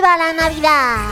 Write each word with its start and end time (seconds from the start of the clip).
¡Viva 0.00 0.16
la 0.16 0.32
Navidad! 0.32 1.10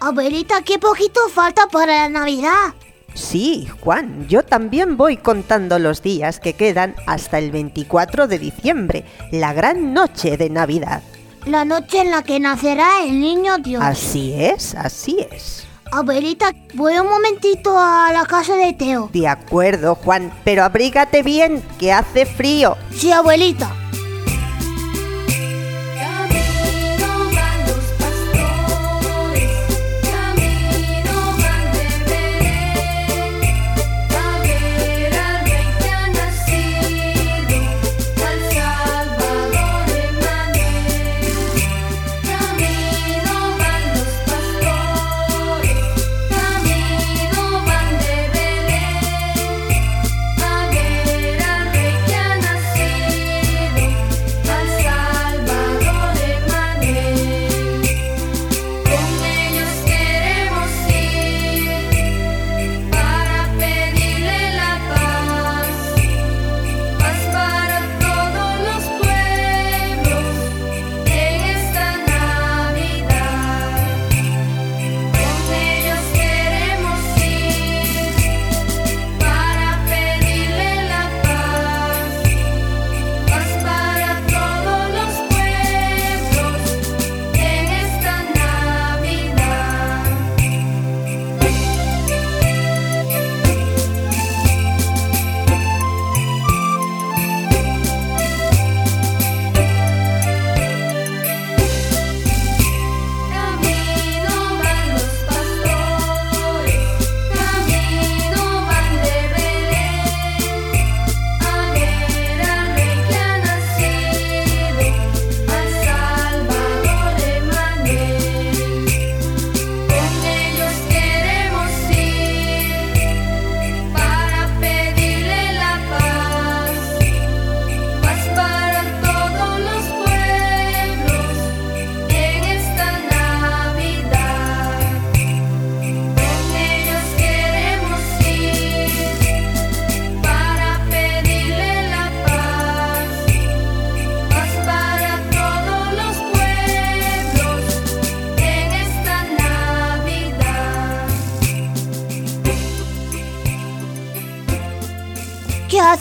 Abuelita, 0.00 0.60
qué 0.60 0.78
poquito 0.78 1.20
falta 1.32 1.66
para 1.66 1.94
la 1.94 2.08
Navidad. 2.10 2.74
Sí, 3.14 3.70
Juan, 3.80 4.28
yo 4.28 4.42
también 4.42 4.98
voy 4.98 5.16
contando 5.16 5.78
los 5.78 6.02
días 6.02 6.40
que 6.40 6.52
quedan 6.52 6.94
hasta 7.06 7.38
el 7.38 7.52
24 7.52 8.26
de 8.26 8.38
diciembre, 8.38 9.06
la 9.30 9.54
gran 9.54 9.94
noche 9.94 10.36
de 10.36 10.50
Navidad. 10.50 11.02
La 11.46 11.64
noche 11.64 12.02
en 12.02 12.10
la 12.10 12.22
que 12.22 12.38
nacerá 12.38 13.02
el 13.02 13.18
niño 13.18 13.56
Dios. 13.56 13.82
Así 13.82 14.34
es, 14.34 14.74
así 14.74 15.26
es. 15.30 15.69
Abuelita, 15.92 16.52
voy 16.74 16.98
un 16.98 17.08
momentito 17.08 17.76
a 17.76 18.12
la 18.12 18.24
casa 18.24 18.54
de 18.54 18.72
Teo. 18.72 19.10
De 19.12 19.26
acuerdo, 19.26 19.96
Juan, 19.96 20.32
pero 20.44 20.62
abrígate 20.62 21.24
bien, 21.24 21.62
que 21.80 21.92
hace 21.92 22.26
frío. 22.26 22.76
Sí, 22.92 23.10
abuelita. 23.10 23.79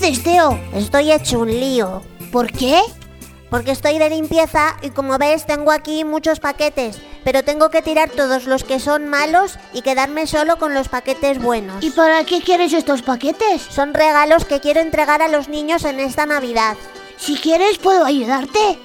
Haces? 0.09 0.59
Estoy 0.73 1.11
hecho 1.11 1.39
un 1.39 1.49
lío. 1.49 2.01
¿Por 2.31 2.51
qué? 2.51 2.79
Porque 3.49 3.71
estoy 3.71 3.97
de 3.97 4.09
limpieza 4.09 4.77
y 4.81 4.89
como 4.89 5.17
ves 5.17 5.45
tengo 5.45 5.71
aquí 5.71 6.03
muchos 6.03 6.39
paquetes, 6.39 6.99
pero 7.23 7.43
tengo 7.43 7.69
que 7.69 7.81
tirar 7.81 8.09
todos 8.09 8.45
los 8.45 8.63
que 8.63 8.79
son 8.79 9.07
malos 9.07 9.57
y 9.73 9.81
quedarme 9.81 10.27
solo 10.27 10.57
con 10.57 10.73
los 10.73 10.87
paquetes 10.87 11.41
buenos. 11.41 11.83
¿Y 11.83 11.89
para 11.89 12.23
qué 12.25 12.41
quieres 12.41 12.73
estos 12.73 13.01
paquetes? 13.01 13.61
Son 13.61 13.93
regalos 13.93 14.45
que 14.45 14.59
quiero 14.59 14.81
entregar 14.81 15.21
a 15.21 15.27
los 15.27 15.49
niños 15.49 15.83
en 15.83 15.99
esta 15.99 16.25
Navidad. 16.25 16.77
Si 17.17 17.35
quieres, 17.37 17.79
puedo 17.79 18.05
ayudarte. 18.05 18.79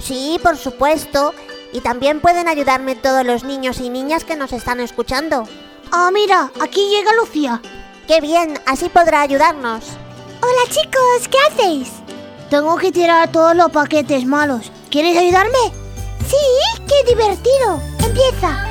Sí, 0.00 0.38
por 0.42 0.56
supuesto. 0.56 1.34
Y 1.72 1.80
también 1.80 2.20
pueden 2.20 2.46
ayudarme 2.46 2.94
todos 2.94 3.24
los 3.24 3.42
niños 3.42 3.80
y 3.80 3.90
niñas 3.90 4.24
que 4.24 4.36
nos 4.36 4.52
están 4.52 4.78
escuchando. 4.78 5.48
Ah, 5.90 6.10
mira, 6.12 6.52
aquí 6.60 6.88
llega 6.88 7.14
Lucía. 7.14 7.60
¡Qué 8.06 8.20
bien! 8.20 8.60
Así 8.66 8.88
podrá 8.88 9.22
ayudarnos. 9.22 9.84
Hola 10.46 10.68
chicos, 10.68 11.28
¿qué 11.30 11.38
hacéis? 11.48 11.88
Tengo 12.50 12.76
que 12.76 12.92
tirar 12.92 13.32
todos 13.32 13.56
los 13.56 13.70
paquetes 13.70 14.26
malos. 14.26 14.70
¿Quieres 14.90 15.16
ayudarme? 15.16 15.72
Sí, 16.28 16.36
qué 16.86 17.10
divertido. 17.10 17.80
Empieza. 18.04 18.68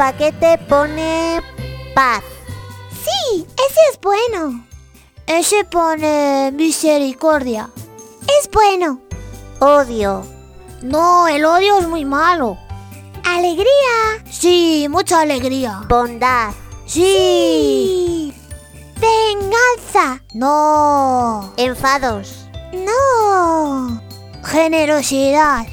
Paquete 0.00 0.56
pone 0.66 1.42
paz. 1.94 2.22
Sí, 3.04 3.44
ese 3.44 3.80
es 3.92 4.00
bueno. 4.00 4.64
Ese 5.26 5.62
pone 5.64 6.50
misericordia. 6.54 7.68
Es 8.22 8.48
bueno. 8.50 9.02
Odio. 9.58 10.24
No, 10.80 11.28
el 11.28 11.44
odio 11.44 11.80
es 11.80 11.86
muy 11.86 12.06
malo. 12.06 12.56
Alegría. 13.26 14.24
Sí, 14.30 14.86
mucha 14.88 15.20
alegría. 15.20 15.82
Bondad. 15.86 16.52
Sí. 16.86 18.32
Venganza. 18.96 20.22
No. 20.32 21.52
Enfados. 21.58 22.46
No. 22.72 24.00
Generosidad. 24.44 25.66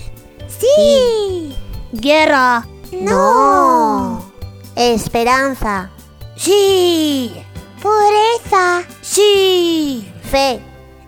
Sí. 0.59 1.55
Guerra. 1.93 2.67
No. 2.91 4.31
Esperanza. 4.75 5.91
Sí. 6.35 7.33
Pureza. 7.81 8.83
Sí. 9.01 10.11
Fe. 10.23 10.61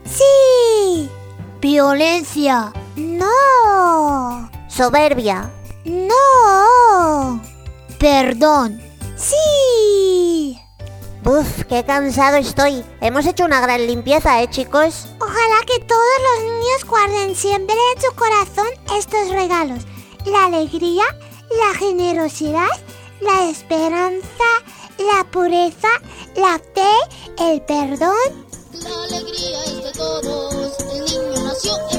Sí. 0.05 1.09
Violencia. 1.61 2.71
No. 2.95 4.49
Soberbia. 4.67 5.51
No. 5.85 7.41
Perdón. 7.99 8.81
Sí. 9.15 10.59
Buf, 11.23 11.65
qué 11.67 11.83
cansado 11.83 12.37
estoy. 12.37 12.83
Hemos 13.01 13.25
hecho 13.25 13.43
una 13.43 13.59
gran 13.59 13.85
limpieza, 13.85 14.41
¿eh, 14.41 14.49
chicos? 14.49 15.07
Ojalá 15.19 15.65
que 15.67 15.83
todos 15.85 16.01
los 16.23 16.43
niños 16.45 16.85
guarden 16.87 17.35
siempre 17.35 17.75
en 17.95 18.01
su 18.01 18.15
corazón 18.15 18.67
estos 18.97 19.29
regalos. 19.29 19.83
La 20.25 20.45
alegría, 20.45 21.03
la 21.57 21.77
generosidad, 21.77 22.69
la 23.21 23.49
esperanza, 23.49 24.49
la 24.97 25.23
pureza, 25.31 25.89
la 26.35 26.59
fe, 26.73 26.91
el 27.39 27.61
perdón. 27.63 28.15
La 28.73 29.03
alegría 29.03 29.63
es 29.65 29.83
de 29.83 29.91
todos, 29.93 30.79
el 30.93 31.05
niño 31.05 31.43
nació 31.43 31.73
en 31.91 31.98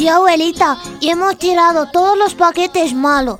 Sí, 0.00 0.08
abuelita, 0.08 0.78
y 0.98 1.10
hemos 1.10 1.36
tirado 1.36 1.84
todos 1.90 2.16
los 2.16 2.34
paquetes 2.34 2.94
malos. 2.94 3.38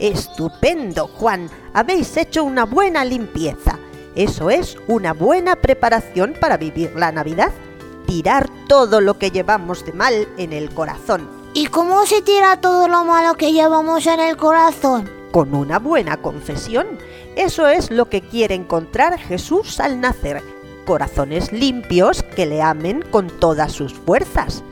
Estupendo, 0.00 1.06
Juan. 1.06 1.48
Habéis 1.72 2.16
hecho 2.16 2.42
una 2.42 2.64
buena 2.64 3.04
limpieza. 3.04 3.78
Eso 4.16 4.50
es 4.50 4.76
una 4.88 5.12
buena 5.12 5.54
preparación 5.54 6.34
para 6.40 6.56
vivir 6.56 6.92
la 6.96 7.12
Navidad. 7.12 7.52
Tirar 8.08 8.50
todo 8.66 9.00
lo 9.00 9.18
que 9.18 9.30
llevamos 9.30 9.84
de 9.84 9.92
mal 9.92 10.26
en 10.36 10.52
el 10.52 10.74
corazón. 10.74 11.30
¿Y 11.54 11.66
cómo 11.66 12.04
se 12.06 12.22
tira 12.22 12.60
todo 12.60 12.88
lo 12.88 13.04
malo 13.04 13.34
que 13.34 13.52
llevamos 13.52 14.04
en 14.08 14.18
el 14.18 14.36
corazón? 14.36 15.08
Con 15.30 15.54
una 15.54 15.78
buena 15.78 16.16
confesión. 16.16 16.88
Eso 17.36 17.68
es 17.68 17.88
lo 17.92 18.08
que 18.08 18.20
quiere 18.20 18.56
encontrar 18.56 19.16
Jesús 19.16 19.78
al 19.78 20.00
nacer. 20.00 20.42
Corazones 20.86 21.52
limpios 21.52 22.24
que 22.24 22.46
le 22.46 22.62
amen 22.62 23.04
con 23.12 23.28
todas 23.28 23.70
sus 23.70 23.94
fuerzas. 23.94 24.64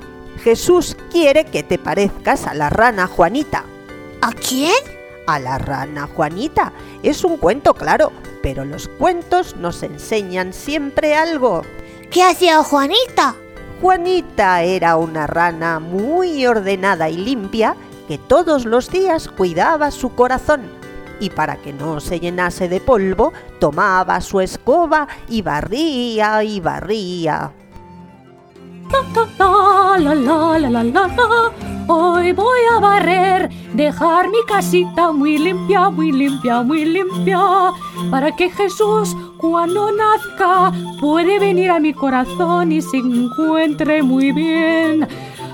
Jesús 0.43 0.97
quiere 1.11 1.45
que 1.45 1.63
te 1.63 1.79
parezcas 1.79 2.47
a 2.47 2.55
la 2.55 2.71
rana 2.71 3.07
Juanita. 3.07 3.65
¿A 4.21 4.33
quién? 4.33 4.75
A 5.27 5.39
la 5.39 5.59
rana 5.59 6.09
Juanita. 6.15 6.73
Es 7.03 7.25
un 7.25 7.37
cuento, 7.37 7.75
claro, 7.75 8.13
pero 8.43 8.65
los 8.65 8.89
cuentos 8.89 9.57
nos 9.57 9.83
enseñan 9.83 10.53
siempre 10.53 11.15
algo. 11.15 11.63
¿Qué 12.11 12.23
hacía 12.23 12.63
Juanita? 12.63 13.35
Juanita 13.81 14.63
era 14.63 14.97
una 14.97 15.27
rana 15.27 15.79
muy 15.79 16.47
ordenada 16.47 17.09
y 17.11 17.17
limpia 17.17 17.77
que 18.09 18.19
todos 18.19 18.65
los 18.65 18.91
días 18.91 19.29
cuidaba 19.29 19.91
su 19.91 20.15
corazón 20.15 20.63
y 21.21 21.31
para 21.31 21.57
que 21.57 21.73
no 21.73 22.01
se 22.01 22.21
llenase 22.21 22.69
de 22.69 22.81
polvo 22.81 23.33
tomaba 23.59 24.21
su 24.21 24.41
escoba 24.41 25.09
y 25.29 25.43
barría 25.43 26.43
y 26.43 26.61
barría. 26.61 27.53
La, 28.89 30.15
la, 30.15 30.59
la, 30.59 30.71
la, 30.71 30.85
la. 30.85 31.53
Hoy 31.89 32.33
voy 32.33 32.59
a 32.71 32.81
barrer, 32.81 33.49
dejar 33.73 34.29
mi 34.29 34.39
casita 34.47 35.11
muy 35.11 35.39
limpia, 35.39 35.89
muy 35.91 36.13
limpia, 36.13 36.63
muy 36.63 36.85
limpia, 36.85 37.73
para 38.11 38.37
que 38.37 38.51
Jesús 38.51 39.17
cuando 39.39 39.91
nazca 39.91 40.73
puede 41.01 41.39
venir 41.39 41.71
a 41.71 41.81
mi 41.81 41.95
corazón 41.95 42.73
y 42.73 42.83
se 42.83 42.99
encuentre 42.99 44.03
muy 44.03 44.33
bien. 44.33 45.09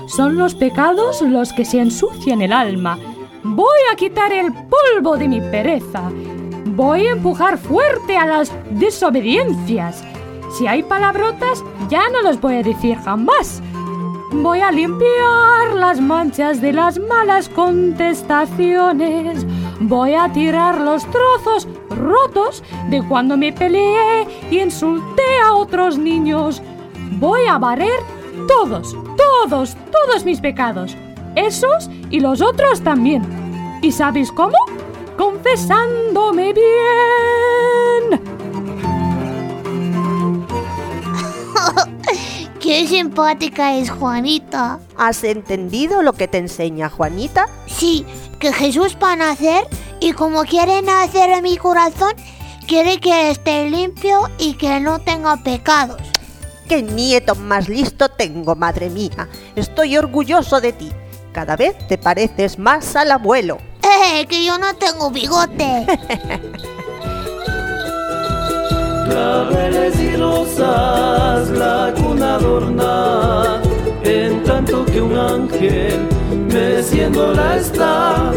Son 0.07 0.37
los 0.37 0.55
pecados 0.55 1.21
los 1.21 1.53
que 1.53 1.65
se 1.65 1.79
ensucian 1.79 2.41
el 2.41 2.51
alma. 2.51 2.97
Voy 3.43 3.79
a 3.91 3.95
quitar 3.95 4.31
el 4.33 4.51
polvo 4.53 5.17
de 5.17 5.27
mi 5.27 5.39
pereza. 5.39 6.11
Voy 6.65 7.07
a 7.07 7.11
empujar 7.11 7.57
fuerte 7.57 8.17
a 8.17 8.25
las 8.25 8.51
desobediencias. 8.71 10.03
Si 10.57 10.67
hay 10.67 10.83
palabrotas, 10.83 11.63
ya 11.89 12.07
no 12.09 12.21
los 12.21 12.39
voy 12.39 12.55
a 12.55 12.63
decir 12.63 12.97
jamás. 12.99 13.61
Voy 14.31 14.61
a 14.61 14.71
limpiar 14.71 15.73
las 15.75 15.99
manchas 15.99 16.61
de 16.61 16.71
las 16.71 16.97
malas 16.97 17.49
contestaciones. 17.49 19.45
Voy 19.81 20.13
a 20.13 20.31
tirar 20.31 20.79
los 20.79 21.05
trozos 21.11 21.67
rotos 21.89 22.63
de 22.89 23.05
cuando 23.05 23.35
me 23.35 23.51
peleé 23.51 24.25
y 24.49 24.61
insulté 24.61 25.23
a 25.45 25.55
otros 25.55 25.97
niños. 25.97 26.61
Voy 27.19 27.45
a 27.47 27.57
barrer 27.57 27.99
todos, 28.47 28.95
todos, 29.17 29.75
todos 29.91 30.23
mis 30.23 30.39
pecados. 30.39 30.95
Esos 31.35 31.89
y 32.09 32.21
los 32.21 32.39
otros 32.39 32.79
también. 32.79 33.23
¿Y 33.81 33.91
sabéis 33.91 34.31
cómo? 34.31 34.55
Confesándome 35.17 36.53
bien. 36.53 38.34
Qué 42.59 42.87
simpática 42.87 43.75
es 43.75 43.89
Juanita. 43.89 44.79
¿Has 44.97 45.23
entendido 45.23 46.01
lo 46.01 46.13
que 46.13 46.27
te 46.27 46.37
enseña 46.37 46.89
Juanita? 46.89 47.47
Sí, 47.67 48.05
que 48.39 48.51
Jesús 48.51 48.97
va 49.01 49.13
a 49.13 49.15
nacer 49.15 49.65
y 49.99 50.13
como 50.13 50.43
quiere 50.43 50.81
nacer 50.81 51.29
en 51.29 51.43
mi 51.43 51.57
corazón, 51.57 52.13
quiere 52.67 52.99
que 52.99 53.31
esté 53.31 53.69
limpio 53.69 54.29
y 54.37 54.55
que 54.55 54.79
no 54.79 54.99
tenga 54.99 55.37
pecados. 55.37 56.01
¡Qué 56.67 56.81
nieto 56.81 57.35
más 57.35 57.69
listo 57.69 58.09
tengo, 58.09 58.55
madre 58.55 58.89
mía! 58.89 59.29
Estoy 59.55 59.97
orgulloso 59.97 60.59
de 60.61 60.73
ti. 60.73 60.91
Cada 61.31 61.55
vez 61.55 61.77
te 61.87 61.97
pareces 61.97 62.57
más 62.57 62.95
al 62.95 63.11
abuelo. 63.11 63.59
¡Eh, 63.83 64.25
que 64.27 64.43
yo 64.43 64.57
no 64.57 64.73
tengo 64.75 65.11
bigote! 65.11 65.85
Claveles 69.05 69.99
y 69.99 70.15
rosas 70.15 71.49
la 71.51 71.93
cuna 71.95 72.35
adorna, 72.35 73.61
en 74.03 74.43
tanto 74.43 74.85
que 74.85 75.01
un 75.01 75.15
ángel 75.17 75.99
meciéndola 76.51 77.57
está. 77.57 78.31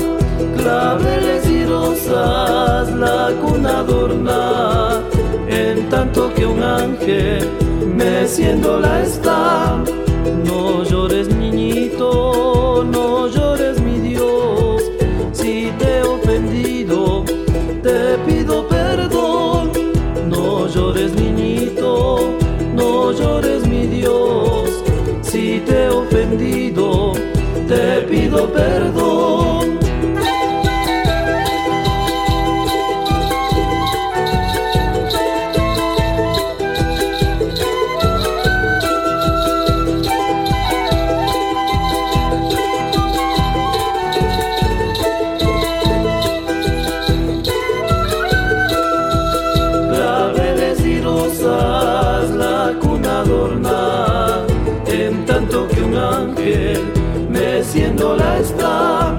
Claveles 0.56 1.48
y 1.48 1.64
rosas 1.64 2.90
la 2.92 3.30
cuna 3.42 3.78
adorna, 3.78 5.00
en 5.48 5.88
tanto 5.88 6.32
que 6.34 6.46
un 6.46 6.62
ángel 6.62 7.48
meciéndola 7.96 9.02
está. 9.02 9.82
No 10.44 10.84
llores 10.84 11.28
meciéndola 57.88 58.38
está. 58.38 59.18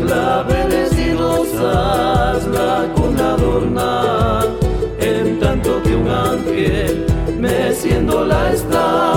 Claveles 0.00 0.98
y 0.98 1.12
rosas 1.14 2.46
la 2.46 2.86
cuna 2.94 3.34
adorna, 3.34 4.40
en 5.00 5.40
tanto 5.40 5.82
que 5.82 5.96
un 5.96 6.08
ángel 6.08 7.06
meciéndola 7.38 8.52
está. 8.52 9.13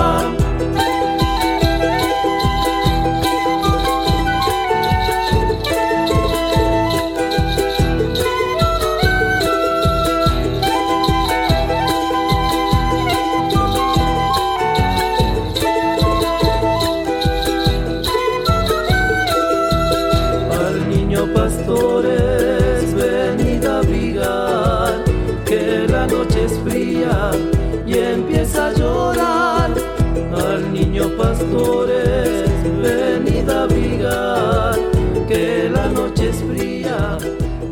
Pastores, 31.48 32.50
venid 32.82 33.48
a 33.48 33.62
abrigar, 33.62 34.78
que 35.26 35.70
la 35.70 35.88
noche 35.88 36.30
es 36.30 36.36
fría 36.36 37.18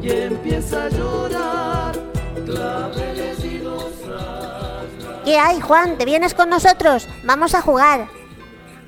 y 0.02 0.10
empieza 0.10 0.84
a 0.84 0.88
llorar. 0.88 1.98
Claveles 2.44 3.44
y 3.44 3.60
rosas. 3.60 4.84
¿Qué 5.24 5.38
hay, 5.38 5.60
Juan? 5.60 5.98
¿Te 5.98 6.04
vienes 6.04 6.34
con 6.34 6.48
nosotros? 6.48 7.08
Vamos 7.24 7.54
a 7.54 7.60
jugar. 7.60 8.08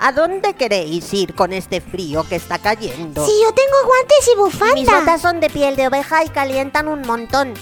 ¿A 0.01 0.13
dónde 0.13 0.53
queréis 0.53 1.13
ir 1.13 1.35
con 1.35 1.51
este 1.51 1.81
frío 1.81 2.23
que 2.23 2.37
está 2.37 2.57
cayendo? 2.57 3.25
Si 3.25 3.33
yo 3.43 3.53
tengo 3.53 3.85
guantes 3.85 4.31
y 4.33 4.37
bufanda. 4.37 4.73
Mis 4.75 4.89
botas 4.89 5.21
son 5.21 5.41
de 5.41 5.49
piel 5.49 5.75
de 5.75 5.87
oveja 5.87 6.23
y 6.23 6.29
calientan 6.29 6.87
un 6.87 7.01
montón. 7.01 7.53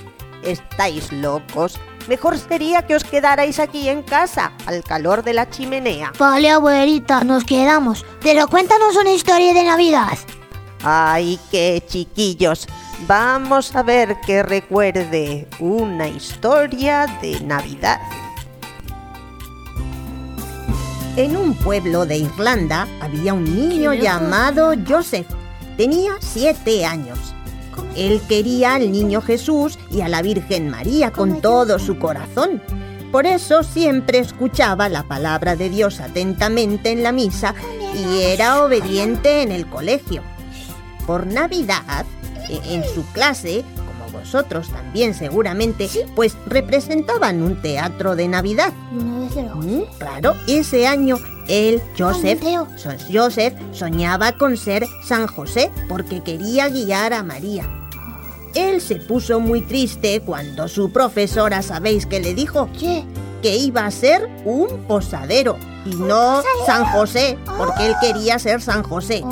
¿Estáis 0.44 1.12
locos? 1.12 1.80
Mejor 2.08 2.38
sería 2.38 2.88
que 2.88 2.96
os 2.96 3.04
quedarais 3.04 3.60
aquí 3.60 3.90
en 3.90 4.02
casa, 4.02 4.54
al 4.66 4.84
calor 4.84 5.24
de 5.24 5.34
la 5.34 5.50
chimenea. 5.50 6.14
Vale, 6.18 6.50
abuelita, 6.50 7.24
nos 7.24 7.44
quedamos. 7.44 8.06
Pero 8.22 8.48
cuéntanos 8.48 8.96
una 8.96 9.12
historia 9.12 9.54
de 9.54 9.64
Navidad. 9.64 10.18
¡Ay, 10.84 11.40
qué 11.52 11.84
chiquillos! 11.86 12.68
Vamos 13.08 13.76
a 13.76 13.84
ver 13.84 14.18
que 14.26 14.42
recuerde 14.42 15.48
una 15.60 16.08
historia 16.08 17.06
de 17.22 17.40
Navidad. 17.42 18.00
En 21.16 21.36
un 21.36 21.56
pueblo 21.56 22.06
de 22.06 22.18
Irlanda 22.18 22.88
había 23.02 23.34
un 23.34 23.44
niño 23.44 23.94
llamado 23.94 24.74
Joseph. 24.88 25.28
Tenía 25.76 26.14
siete 26.20 26.86
años. 26.86 27.34
Él 27.98 28.22
quería 28.30 28.75
al 28.75 28.92
niño 28.92 29.22
Jesús 29.22 29.77
y 29.89 30.01
a 30.01 30.08
la 30.08 30.22
Virgen 30.22 30.70
María 30.70 31.12
con 31.12 31.42
todo 31.42 31.80
su 31.80 31.98
corazón. 31.98 32.62
Por 33.12 33.25
eso 33.25 33.63
siempre 33.63 34.20
escuchaba 34.20 34.88
la 34.89 35.04
palabra 35.04 35.56
de 35.56 35.70
Dios 35.70 36.00
atentamente 36.00 36.92
en 36.92 37.04
la 37.04 37.12
misa 37.12 37.56
y 37.96 38.22
era 38.22 38.63
obediente 38.63 39.42
en 39.42 39.51
el 39.51 39.66
colegio. 39.68 40.22
Por 41.08 41.25
Navidad, 41.25 42.06
e- 42.50 42.74
en 42.75 42.84
su 42.84 43.06
clase, 43.13 43.63
como 43.77 44.20
vosotros 44.20 44.70
también 44.70 45.13
seguramente, 45.13 45.89
pues 46.16 46.36
representaban 46.46 47.42
un 47.42 47.62
teatro 47.62 48.16
de 48.16 48.27
Navidad. 48.27 48.74
Mm, 48.92 49.82
Claro, 49.98 50.36
ese 50.48 50.86
año 50.86 51.18
él, 51.48 51.82
Joseph 53.12 53.54
soñaba 53.72 54.34
con 54.34 54.58
ser 54.58 54.86
San 55.04 55.27
José 55.27 55.72
porque 55.88 56.22
quería 56.22 56.68
guiar 56.68 57.13
a 57.13 57.24
María. 57.24 57.70
Él 58.58 58.82
se 58.82 58.96
puso 58.96 59.40
muy 59.40 59.62
triste 59.62 60.20
cuando 60.22 60.68
su 60.68 60.92
profesora, 60.92 61.62
¿sabéis 61.62 62.08
qué 62.08 62.20
le 62.20 62.34
dijo? 62.34 62.68
¿Qué? 62.80 63.04
Que 63.44 63.56
iba 63.56 63.86
a 63.86 63.92
ser 63.92 64.28
un 64.46 64.68
posadero 64.88 65.60
y 65.86 65.96
no 65.96 66.42
San 66.66 66.86
José, 66.86 67.38
porque 67.58 67.86
él 67.88 67.94
quería 68.02 68.40
ser 68.40 68.62
San 68.62 68.84
José. 68.84 69.24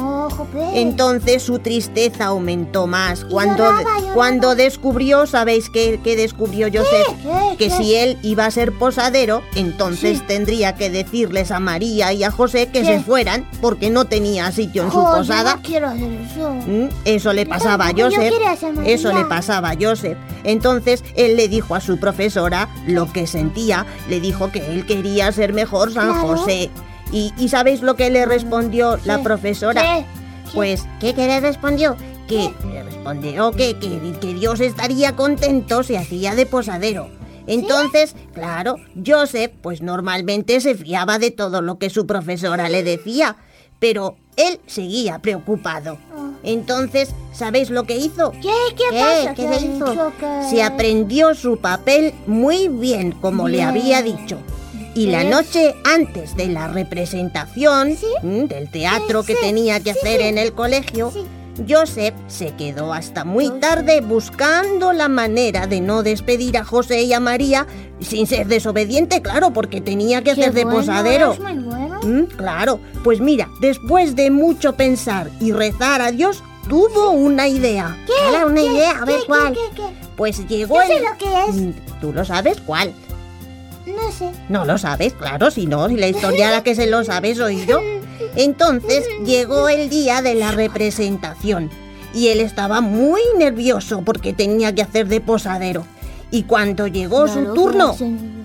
Entonces 0.74 1.44
su 1.44 1.60
tristeza 1.60 2.25
aumentó 2.28 2.88
más 2.88 3.25
cuando, 3.25 3.70
cuando 4.14 4.56
descubrió, 4.56 5.25
¿sabéis 5.28 5.70
qué, 5.70 6.00
qué 6.04 6.16
descubrió 6.16 6.68
Joseph? 6.74 7.58
Que 7.58 7.70
si 7.70 7.96
él 7.96 8.18
iba 8.22 8.46
a 8.46 8.52
ser 8.52 8.72
posadero, 8.74 9.42
entonces 9.56 10.20
Sí. 10.20 10.24
tendría 10.28 10.75
que 10.75 10.90
decirles 10.90 11.52
a 11.52 11.60
María 11.60 12.14
y 12.14 12.24
a 12.24 12.32
José 12.32 12.68
que 12.68 12.82
¿Qué? 12.82 12.86
se 12.86 13.00
fueran 13.02 13.46
porque 13.62 13.90
no 13.90 14.06
tenía 14.06 14.52
sitio 14.52 14.84
en 14.84 14.92
su 14.92 14.98
yo 14.98 15.12
posada. 15.12 15.56
no 15.56 15.62
quiero 15.62 15.88
hacer 15.88 16.12
eso. 16.12 16.50
Mm, 16.68 16.90
Eso 17.06 17.34
le 17.34 17.46
pasaba 17.46 17.88
a 17.88 17.92
Joseph. 17.96 18.34
Eso 18.86 19.12
le 19.12 19.25
pasaba 19.25 19.72
a 19.72 19.75
Joseph. 19.80 20.18
Entonces 20.44 21.04
él 21.16 21.36
le 21.38 21.48
dijo 21.48 21.75
a 21.75 21.82
su 21.82 22.00
profesora 22.00 22.70
lo 22.88 23.12
que 23.12 23.25
sentía. 23.28 23.86
Le 24.10 24.20
dijo 24.20 24.52
que 24.52 24.60
él 24.74 24.86
quería 24.86 25.32
ser 25.32 25.54
mejor 25.54 25.92
San 25.94 26.12
Claro. 26.14 26.28
José. 26.38 26.45
Y, 27.12 27.34
y 27.38 27.50
¿sabéis 27.50 27.82
lo 27.82 27.96
que 27.96 28.10
le 28.10 28.25
respondió 28.25 28.98
la 29.06 29.22
profesora? 29.22 29.82
¿Qué? 29.82 30.06
Pues, 30.54 30.86
¿qué, 31.00 31.14
le 31.14 31.40
respondió? 31.40 31.96
Que 32.28 32.52
le 32.72 32.84
respondió 32.84 33.52
que, 33.52 33.78
que, 33.78 34.18
que 34.20 34.34
Dios 34.34 34.60
estaría 34.60 35.16
contento 35.16 35.84
si 35.84 35.96
hacía 35.96 36.36
de 36.36 36.46
posadero. 36.46 37.10
Entonces, 37.48 38.16
claro, 38.34 38.78
Joseph, 39.06 39.52
pues 39.62 39.82
normalmente 39.82 40.60
se 40.62 40.75
fiaba 40.75 41.20
de 41.20 41.32
todo 41.32 41.62
lo 41.62 41.78
que 41.78 41.90
su 41.90 42.08
profesora 42.08 42.70
le 42.70 42.84
decía, 42.84 43.38
pero 43.80 44.18
él 44.36 44.60
seguía 44.66 45.20
preocupado. 45.20 45.98
Entonces, 46.44 47.14
¿sabéis 47.34 47.70
lo 47.70 47.84
que 47.84 47.98
hizo? 47.98 48.32
¿Qué? 48.32 48.52
¿Qué, 48.75 48.98
pasa? 48.98 49.34
¿Qué 49.34 49.48
¿Qué 49.48 49.60
se 49.60 49.66
hizo? 49.66 50.14
Se 50.50 50.64
aprendió 50.64 51.34
su 51.36 51.58
papel 51.58 52.14
muy 52.28 52.68
bien, 52.68 53.12
como 53.12 53.48
le 53.48 53.64
había 53.64 54.02
dicho. 54.02 54.40
Y 54.96 55.08
la 55.08 55.24
noche 55.24 55.75
antes 55.84 56.36
de 56.38 56.48
la 56.48 56.68
representación 56.70 57.98
¿Sí? 57.98 58.08
mm, 58.24 58.46
del 58.46 58.70
teatro 58.70 59.22
Sí, 59.22 59.28
que 59.28 59.36
sí, 59.36 59.42
tenía 59.42 59.80
que 59.82 59.92
hacer 59.92 60.22
en 60.22 60.38
el 60.38 60.54
colegio. 60.54 61.12
Joseph 61.70 62.14
se 62.28 62.52
quedó 62.56 62.94
hasta 62.94 63.24
muy 63.24 63.50
tarde 63.60 64.02
buscando 64.02 64.92
la 64.94 65.08
manera 65.08 65.68
de 65.68 65.80
no 65.80 66.04
despedir 66.04 66.58
a 66.58 66.66
José 66.66 67.04
y 67.04 67.14
a 67.14 67.20
María 67.20 67.66
sin 68.02 68.28
ser 68.28 68.48
desobediente, 68.48 69.22
claro, 69.22 69.52
porque 69.52 69.80
tenía 69.80 70.22
que 70.22 70.32
hacer 70.32 70.54
de 70.54 70.64
posadero. 70.66 71.34
Es 71.34 71.40
muy 71.40 71.54
bueno. 71.54 72.00
Mm, 72.04 72.24
claro, 72.36 72.80
pues 73.04 73.22
mira, 73.22 73.50
después 73.62 74.16
de 74.16 74.32
mucho 74.32 74.74
pensar 74.74 75.30
y 75.40 75.54
rezar 75.54 76.02
a 76.02 76.12
Dios, 76.12 76.44
tuvo 76.68 77.12
una 77.12 77.48
idea. 77.48 77.98
Hala, 78.28 78.46
una 78.48 78.62
idea, 78.62 78.92
a 79.02 79.06
ver 79.06 79.20
¿Qué, 79.22 79.25
cuál. 79.25 79.54
qué, 79.54 79.60
qué, 79.75 79.82
qué? 79.82 80.08
Pues 80.18 80.48
llegó 80.48 80.75
Yo 80.75 80.88
sé 80.88 80.98
el... 80.98 81.04
lo 81.04 81.18
que 81.18 81.50
es. 81.50 81.56
Mm, 81.56 81.72
¿Tú 82.02 82.12
lo 82.14 82.25
sabes 82.25 82.60
cuál? 82.66 82.94
No 83.86 84.12
sé. 84.12 84.32
No 84.50 84.65
lo 84.65 84.77
sabes, 84.77 85.13
claro, 85.13 85.51
si 85.51 85.68
no, 85.68 85.88
si 85.88 85.96
la 85.96 86.08
historia 86.08 86.51
la 86.51 86.63
que 86.63 86.75
se 86.75 86.88
lo 86.88 87.04
sabe 87.04 87.36
soy 87.36 87.65
yo. 87.65 87.80
Entonces 88.36 89.06
llegó 89.25 89.70
el 89.70 89.89
día 89.89 90.22
de 90.22 90.36
la 90.36 90.51
representación 90.51 91.70
y 92.13 92.30
él 92.30 92.39
estaba 92.39 92.82
muy 92.82 93.22
nervioso 93.38 94.01
porque 94.04 94.34
tenía 94.34 94.74
que 94.74 94.82
hacer 94.82 95.08
de 95.08 95.22
posadero. 95.22 95.86
Y 96.32 96.44
cuando 96.44 96.88
llegó 96.88 97.27
su 97.27 97.54
turno, 97.54 97.96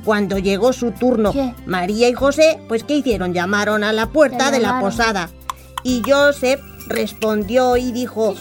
cuando 0.04 0.38
llegó 0.38 0.72
su 0.72 0.92
turno, 0.92 1.32
¿Qué? 1.32 1.54
María 1.66 2.08
y 2.08 2.12
José, 2.12 2.60
pues 2.68 2.84
¿qué 2.84 2.96
hicieron? 2.96 3.32
Llamaron 3.32 3.84
a 3.84 3.92
la 3.92 4.06
puerta 4.06 4.50
de 4.50 4.60
la 4.60 4.80
posada. 4.80 5.30
Y 5.82 6.02
Joseph 6.06 6.60
respondió 6.86 7.76
y 7.76 7.92
dijo. 7.92 8.34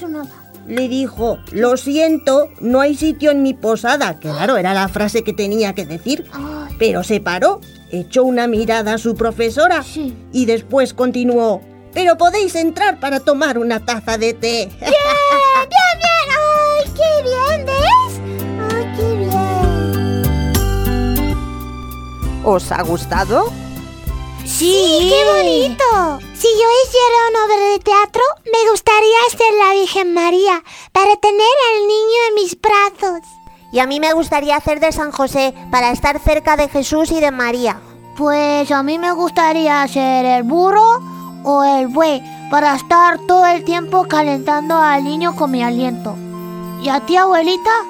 Le 0.69 0.87
dijo, 0.87 1.39
lo 1.51 1.75
siento, 1.77 2.49
no 2.61 2.79
hay 2.79 2.95
sitio 2.95 3.31
en 3.31 3.41
mi 3.41 3.53
posada. 3.53 4.19
Que 4.19 4.29
claro, 4.29 4.55
era 4.57 4.73
la 4.73 4.87
frase 4.87 5.23
que 5.23 5.33
tenía 5.33 5.73
que 5.73 5.85
decir. 5.85 6.25
Ay, 6.31 6.75
Pero 6.77 7.03
se 7.03 7.19
paró, 7.19 7.59
echó 7.91 8.23
una 8.23 8.47
mirada 8.47 8.93
a 8.93 8.97
su 8.99 9.15
profesora 9.15 9.83
Sí. 9.83 10.15
y 10.31 10.45
después 10.45 10.93
continuó. 10.93 11.61
Pero 11.93 12.17
podéis 12.17 12.53
entrar 12.55 12.99
para 12.99 13.19
tomar 13.19 13.57
una 13.57 13.83
taza 13.83 14.17
de 14.19 14.33
té. 14.35 14.69
¡Bien, 14.79 14.91
bien, 15.69 15.99
bien! 15.99 16.29
¡Ay, 16.37 16.85
qué 16.95 17.23
bien! 17.23 17.65
¿Ves? 17.65 18.13
¡Ay, 18.71 18.85
qué 18.95 19.07
bien! 19.17 19.29
¿Os 22.45 22.71
ha 22.71 22.83
gustado? 22.83 23.51
¡Sí! 24.45 25.09
¡Qué 25.09 25.23
bonito! 25.33 26.19
Si 26.39 26.47
yo 26.47 26.67
hiciera 26.85 27.17
una 27.31 27.45
obra 27.45 27.71
de 27.73 27.79
teatro, 27.79 28.21
me 28.45 28.71
gustaría 28.71 29.17
ser 29.29 29.53
la 29.55 29.73
Virgen 29.73 30.13
María 30.13 30.63
para 30.93 31.17
tener 31.17 31.41
al 31.41 31.81
niño 31.81 32.19
en 32.29 32.35
mis 32.35 32.57
brazos. 32.61 33.27
Y 33.73 33.79
a 33.79 33.85
mí 33.85 33.99
me 33.99 34.13
gustaría 34.13 34.55
hacer 34.55 34.79
de 34.79 34.93
San 34.93 35.11
José 35.11 35.53
para 35.69 35.91
estar 35.91 36.17
cerca 36.17 36.55
de 36.55 36.69
Jesús 36.69 37.11
y 37.11 37.19
de 37.19 37.31
María. 37.31 37.81
Pues 38.15 38.71
a 38.71 38.83
mí 38.83 38.97
me 38.97 39.11
gustaría 39.11 39.85
ser 39.89 40.23
el 40.23 40.43
burro 40.43 41.01
o 41.43 41.63
el 41.65 41.89
buey 41.89 42.23
para 42.49 42.73
estar 42.73 43.19
todo 43.27 43.45
el 43.45 43.65
tiempo 43.65 44.07
calentando 44.07 44.77
al 44.77 45.03
niño 45.03 45.35
con 45.35 45.51
mi 45.51 45.61
aliento. 45.61 46.15
¿Y 46.81 46.87
a 46.87 47.01
ti, 47.01 47.17
abuelita? 47.17 47.83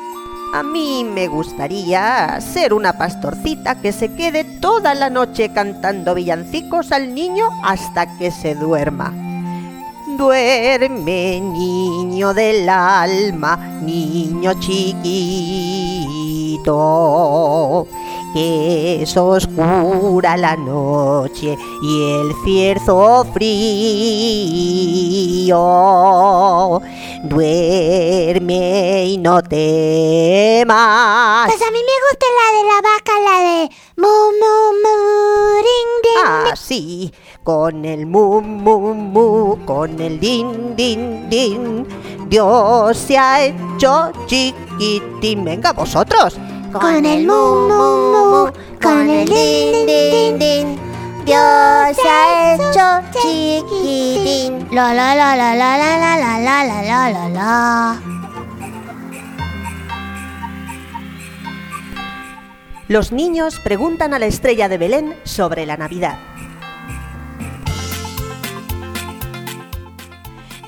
A 0.51 0.63
mí 0.63 1.03
me 1.03 1.27
gustaría 1.27 2.41
ser 2.41 2.73
una 2.73 2.93
pastorcita 2.93 3.75
que 3.79 3.91
se 3.91 4.15
quede 4.15 4.43
toda 4.43 4.95
la 4.95 5.11
noche 5.11 5.53
cantando 5.53 6.15
villancicos 6.15 6.91
al 6.91 7.13
niño 7.13 7.47
hasta 7.63 8.17
que 8.17 8.31
se 8.31 8.55
duerma. 8.55 9.13
Duerme, 10.17 11.39
niño 11.39 12.33
del 12.33 12.67
alma, 12.67 13.57
niño 13.83 14.53
chiquito, 14.59 15.07
que 18.33 19.03
es 19.03 19.15
oscura 19.17 20.37
la 20.37 20.55
noche 20.55 21.57
y 21.81 22.13
el 22.13 22.33
cierzo 22.43 23.25
frío. 23.33 23.49
Duerme 27.23 29.05
y 29.07 29.17
no 29.17 29.41
temas. 29.41 31.47
Pues 31.47 31.61
a 31.61 31.71
mí 31.71 31.79
me 31.79 31.99
gusta 32.09 32.25
la 32.39 32.51
de 32.57 32.63
la 32.67 32.81
vaca, 32.81 33.13
la 33.25 33.37
de 33.49 33.69
mu 33.97 34.13
mu 34.39 34.55
mu 34.83 34.95
ring 35.57 35.93
ding. 36.03 36.23
Ah, 36.25 36.53
sí, 36.55 37.11
con 37.43 37.83
el 37.85 38.05
mu 38.05 38.41
mu 38.41 38.93
mu, 38.93 39.57
con 39.65 39.99
el 39.99 40.19
din 40.19 40.75
din 40.75 41.27
din. 41.29 41.87
Dios 42.29 42.97
se 42.97 43.17
ha 43.17 43.41
hecho 43.43 44.11
chiquitín. 44.27 45.43
Venga, 45.43 45.73
vosotros. 45.73 46.37
Con 46.71 47.03
el 47.03 47.25
mu 47.25 47.67
mu 47.67 48.11
mu, 48.13 48.51
con 48.79 49.09
el 49.09 49.27
din 49.27 49.87
din 49.87 50.37
din. 50.37 50.79
Dios 51.25 51.97
ha 52.05 52.53
hecho 52.53 53.01
chiquitín. 53.11 54.67
La 54.71 54.93
la 54.93 55.15
la 55.15 55.35
la 55.35 55.55
la 55.55 55.77
la 55.77 55.97
la 55.97 56.17
la 56.17 56.39
la 56.39 56.63
la 56.63 56.81
la 56.83 57.09
la 57.09 57.29
la. 57.29 58.01
Los 62.87 63.11
niños 63.11 63.59
preguntan 63.63 64.13
a 64.13 64.19
la 64.19 64.27
estrella 64.27 64.69
de 64.69 64.77
Belén 64.77 65.15
sobre 65.23 65.65
la 65.65 65.75
Navidad. 65.75 66.19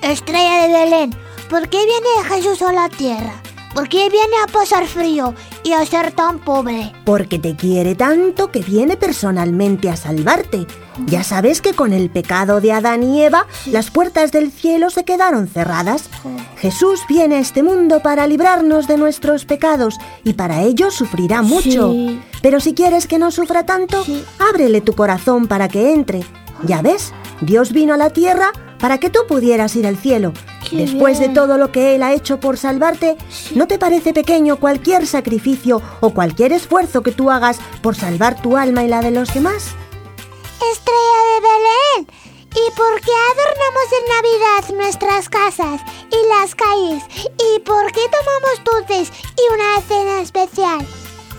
Estrella 0.01 0.63
de 0.63 0.67
Belén, 0.67 1.15
¿por 1.47 1.69
qué 1.69 1.77
viene 1.85 2.27
Jesús 2.27 2.61
a 2.63 2.71
la 2.73 2.89
tierra? 2.89 3.33
¿Por 3.73 3.87
qué 3.87 4.09
viene 4.09 4.35
a 4.43 4.51
pasar 4.51 4.85
frío 4.85 5.33
y 5.63 5.73
a 5.73 5.85
ser 5.85 6.11
tan 6.11 6.39
pobre? 6.39 6.93
Porque 7.05 7.39
te 7.39 7.55
quiere 7.55 7.95
tanto 7.95 8.51
que 8.51 8.59
viene 8.59 8.97
personalmente 8.97 9.89
a 9.89 9.95
salvarte. 9.95 10.65
Ya 11.05 11.23
sabes 11.23 11.61
que 11.61 11.73
con 11.73 11.93
el 11.93 12.09
pecado 12.09 12.61
de 12.61 12.71
Adán 12.71 13.03
y 13.03 13.23
Eva, 13.23 13.47
las 13.65 13.91
puertas 13.91 14.31
del 14.31 14.51
cielo 14.51 14.89
se 14.89 15.03
quedaron 15.03 15.47
cerradas. 15.47 16.09
Jesús 16.57 17.01
viene 17.07 17.35
a 17.35 17.39
este 17.39 17.63
mundo 17.63 18.01
para 18.01 18.27
librarnos 18.27 18.87
de 18.87 18.97
nuestros 18.97 19.45
pecados 19.45 19.97
y 20.23 20.33
para 20.33 20.61
ello 20.61 20.91
sufrirá 20.91 21.41
mucho. 21.41 21.91
Sí. 21.91 22.21
Pero 22.41 22.59
si 22.59 22.73
quieres 22.73 23.07
que 23.07 23.19
no 23.19 23.31
sufra 23.31 23.65
tanto, 23.65 24.03
ábrele 24.39 24.81
tu 24.81 24.93
corazón 24.93 25.47
para 25.47 25.67
que 25.67 25.93
entre. 25.93 26.23
Ya 26.63 26.81
ves, 26.81 27.13
Dios 27.41 27.71
vino 27.71 27.93
a 27.93 27.97
la 27.97 28.11
tierra 28.11 28.51
para 28.81 28.97
que 28.97 29.09
tú 29.09 29.19
pudieras 29.27 29.75
ir 29.75 29.85
al 29.87 29.97
cielo. 29.97 30.33
Qué 30.69 30.77
Después 30.77 31.19
bien. 31.19 31.33
de 31.33 31.39
todo 31.39 31.57
lo 31.57 31.71
que 31.71 31.95
Él 31.95 32.03
ha 32.03 32.13
hecho 32.13 32.39
por 32.39 32.57
salvarte, 32.57 33.15
¿no 33.55 33.67
te 33.67 33.77
parece 33.79 34.13
pequeño 34.13 34.57
cualquier 34.57 35.05
sacrificio 35.07 35.81
o 36.01 36.09
cualquier 36.09 36.51
esfuerzo 36.51 37.03
que 37.03 37.11
tú 37.11 37.29
hagas 37.31 37.57
por 37.81 37.95
salvar 37.95 38.41
tu 38.41 38.57
alma 38.57 38.83
y 38.83 38.87
la 38.87 39.01
de 39.01 39.11
los 39.11 39.33
demás? 39.33 39.75
Estrella 40.73 41.19
de 41.29 41.41
Belén. 41.41 42.07
¿Y 42.53 42.71
por 42.75 42.99
qué 42.99 43.11
adornamos 43.31 43.87
en 43.97 44.05
Navidad 44.15 44.75
nuestras 44.83 45.29
casas 45.29 45.81
y 46.11 46.27
las 46.39 46.53
calles? 46.53 47.03
¿Y 47.15 47.59
por 47.61 47.91
qué 47.93 48.01
tomamos 48.11 48.87
dulces 48.87 49.11
y 49.37 49.53
una 49.53 49.81
cena 49.87 50.21
especial? 50.21 50.85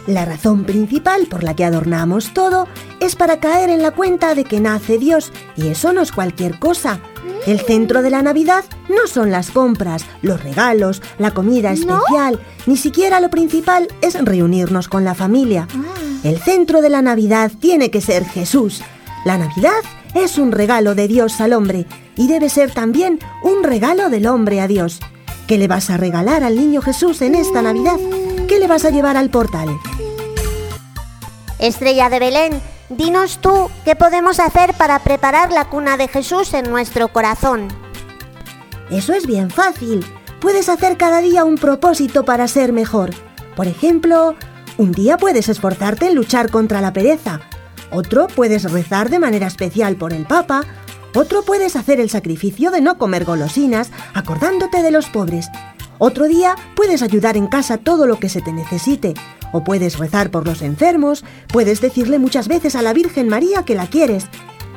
La 0.07 0.25
razón 0.25 0.65
principal 0.65 1.27
por 1.27 1.45
la 1.45 1.55
que 1.55 1.65
adornamos 1.65 2.35
todo 2.35 2.67
es 2.99 3.15
para 3.15 3.39
caer 3.39 3.71
en 3.71 3.83
la 3.83 3.93
cuenta 3.93 4.35
de 4.35 4.45
que 4.45 4.61
nace 4.61 4.99
Dios, 4.99 5.33
y 5.57 5.69
eso 5.69 5.93
no 5.93 6.01
es 6.01 6.11
cualquier 6.11 6.59
cosa. 6.59 7.01
El 7.47 7.61
centro 7.61 8.03
de 8.03 8.11
la 8.11 8.23
Navidad 8.23 8.65
no 8.89 9.07
son 9.07 9.31
las 9.31 9.51
compras, 9.51 10.05
los 10.21 10.43
regalos, 10.43 11.03
la 11.19 11.33
comida 11.33 11.73
especial, 11.73 12.41
ni 12.67 12.77
siquiera 12.77 13.21
lo 13.21 13.31
principal 13.31 13.89
es 14.01 14.23
reunirnos 14.25 14.89
con 14.89 15.05
la 15.05 15.15
familia. 15.15 15.69
El 16.25 16.39
centro 16.39 16.83
de 16.83 16.89
la 16.89 17.03
Navidad 17.03 17.53
tiene 17.61 17.91
que 17.91 18.01
ser 18.01 18.25
Jesús. 18.25 18.83
La 19.25 19.39
Navidad 19.39 19.83
es 20.15 20.39
un 20.39 20.53
regalo 20.53 20.95
de 20.95 21.09
Dios 21.09 21.41
al 21.41 21.53
hombre 21.53 21.87
y 22.17 22.29
debe 22.29 22.49
ser 22.49 22.73
también 22.73 23.19
un 23.43 23.63
regalo 23.63 24.09
del 24.09 24.27
hombre 24.27 24.61
a 24.61 24.69
Dios. 24.69 25.01
¿Qué 25.47 25.59
le 25.59 25.69
vas 25.69 25.91
a 25.91 25.97
regalar 25.97 26.45
al 26.45 26.57
niño 26.57 26.81
Jesús 26.81 27.23
en 27.23 27.35
esta 27.35 27.63
Navidad? 27.63 27.99
¿Qué 28.49 28.59
le 28.59 28.67
vas 28.67 28.85
a 28.85 28.91
llevar 28.91 29.17
al 29.17 29.31
portal? 29.31 29.69
Estrella 31.63 32.11
de 32.11 32.19
Belén, 32.19 32.61
dinos 32.89 33.39
tú 33.41 33.71
qué 33.85 33.95
podemos 33.95 34.41
hacer 34.41 34.75
para 34.75 34.99
preparar 34.99 35.53
la 35.53 35.67
cuna 35.67 35.97
de 35.97 36.09
Jesús 36.09 36.55
en 36.55 36.69
nuestro 36.69 37.13
corazón. 37.13 37.69
Eso 38.91 39.13
es 39.15 39.29
bien 39.29 39.49
fácil. 39.49 40.05
Puedes 40.41 40.69
hacer 40.69 40.97
cada 40.97 41.21
día 41.21 41.45
un 41.45 41.55
propósito 41.55 42.25
para 42.25 42.49
ser 42.49 42.73
mejor. 42.73 43.11
Por 43.55 43.69
ejemplo, 43.69 44.35
un 44.77 44.91
día 44.91 45.17
puedes 45.17 45.49
esforzarte 45.49 46.09
en 46.09 46.17
luchar 46.17 46.51
contra 46.51 46.81
la 46.81 46.93
pereza. 46.93 47.41
Otro 47.93 48.27
puedes 48.27 48.65
rezar 48.65 49.09
de 49.09 49.21
manera 49.21 49.47
especial 49.47 49.95
por 49.95 50.13
el 50.13 50.27
Papa. 50.27 50.65
Otro 51.15 51.45
puedes 51.45 51.77
hacer 51.77 52.01
el 52.01 52.11
sacrificio 52.11 52.73
de 52.73 52.81
no 52.81 52.99
comer 52.99 53.25
golosinas, 53.25 53.93
acordándote 54.15 54.83
de 54.83 54.91
los 54.91 55.07
pobres. 55.11 55.47
Otro 56.05 56.27
día 56.27 56.57
puedes 56.75 57.01
ayudar 57.01 57.37
en 57.37 57.47
casa 57.47 57.79
todo 57.79 58.09
lo 58.09 58.19
que 58.19 58.29
se 58.29 58.41
te 58.41 58.53
necesite. 58.53 59.15
O 59.53 59.63
puedes 59.63 60.01
rezar 60.01 60.33
por 60.33 60.45
los 60.45 60.61
enfermos, 60.61 61.25
puedes 61.47 61.81
decirle 61.81 62.19
muchas 62.19 62.49
veces 62.49 62.75
a 62.75 62.83
la 62.83 62.93
Virgen 62.93 63.29
María 63.29 63.63
que 63.63 63.77
la 63.77 63.87
quieres. 63.87 64.27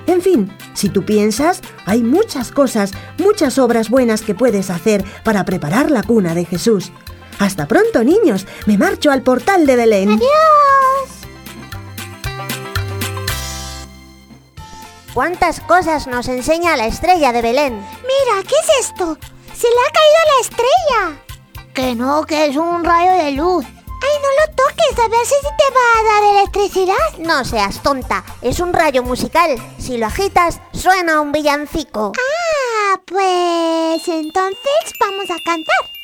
En 0.06 0.22
fin, 0.22 0.56
si 0.76 0.88
tú 0.88 1.04
piensas, 1.04 1.62
hay 1.88 2.04
muchas 2.04 2.52
cosas, 2.52 2.92
muchas 3.18 3.58
obras 3.58 3.90
buenas 3.90 4.22
que 4.22 4.36
puedes 4.36 4.70
hacer 4.70 5.04
para 5.24 5.46
preparar 5.46 5.90
la 5.90 6.04
cuna 6.04 6.36
de 6.36 6.46
Jesús. 6.46 6.92
Hasta 7.40 7.68
pronto, 7.68 8.04
niños. 8.04 8.46
Me 8.68 8.78
marcho 8.78 9.10
al 9.10 9.24
portal 9.24 9.66
de 9.66 9.78
Belén. 9.78 10.10
¡Adiós! 10.12 10.30
¿Cuántas 15.16 15.60
cosas 15.62 16.06
nos 16.06 16.28
enseña 16.28 16.78
la 16.78 16.86
estrella 16.86 17.34
de 17.34 17.42
Belén? 17.42 17.74
Mira, 17.74 18.44
¿qué 18.48 18.54
es 18.62 18.88
esto? 18.88 19.18
¡Se 19.58 19.68
le 19.68 19.76
ha 19.80 19.92
caído 19.94 20.20
la 20.32 20.40
estrella! 20.42 21.02
Que 21.74 21.96
no, 21.96 22.26
que 22.26 22.48
es 22.48 22.58
un 22.58 22.84
rayo 22.84 23.12
de 23.24 23.32
luz. 23.32 23.66
Ay, 23.66 24.20
no 24.22 24.30
lo 24.42 24.54
toques, 24.54 25.00
a 25.00 25.08
ver 25.08 25.26
si 25.26 25.36
te 25.42 25.68
va 25.74 25.88
a 25.96 26.04
dar 26.12 26.24
electricidad. 26.38 27.20
No 27.20 27.46
seas 27.46 27.82
tonta, 27.82 28.24
es 28.42 28.60
un 28.60 28.74
rayo 28.74 29.02
musical. 29.02 29.56
Si 29.78 29.98
lo 29.98 30.08
agitas, 30.08 30.60
suena 30.74 31.22
un 31.22 31.32
villancico. 31.32 32.12
Ah, 32.18 33.00
pues 33.06 34.08
entonces 34.10 34.94
vamos 35.00 35.26
a 35.30 35.38
cantar. 35.46 35.96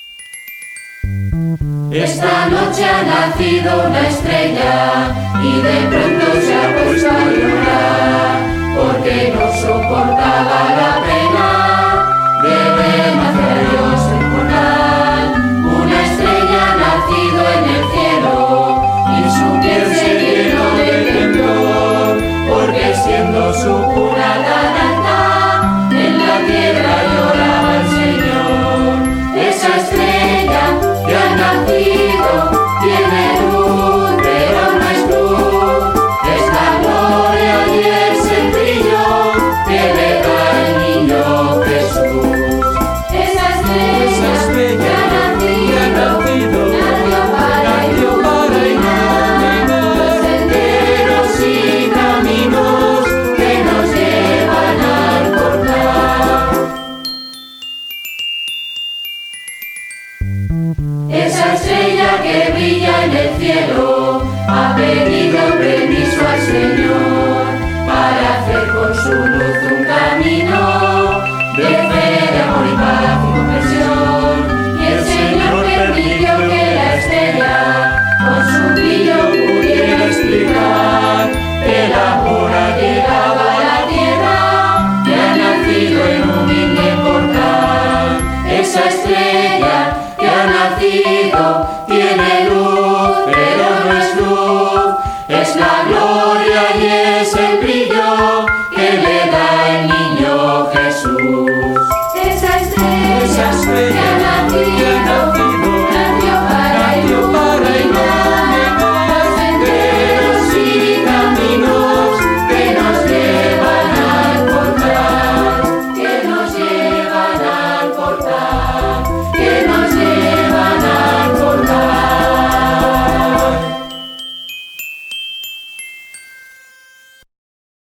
Esta 1.92 2.46
noche 2.46 2.86
ha 2.86 3.04
nacido 3.04 3.86
una 3.86 4.08
estrella 4.08 5.14
y 5.44 5.62
de 5.62 5.88
pronto 5.90 6.26
se 6.40 6.56
ha 6.56 6.86
puesto 6.86 7.10
a 7.10 7.26
llorar 7.26 8.40
porque 8.78 9.34
no 9.36 9.62
soportaba 9.62 10.76
la 10.76 11.04
pena. 11.06 11.21
속 23.62 23.91